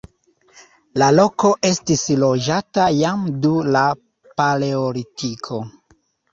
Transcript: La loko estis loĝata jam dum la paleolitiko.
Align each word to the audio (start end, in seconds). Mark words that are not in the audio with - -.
La 1.01 1.09
loko 1.17 1.51
estis 1.69 2.01
loĝata 2.25 2.87
jam 3.03 3.29
dum 3.45 3.71
la 3.79 3.87
paleolitiko. 4.43 5.65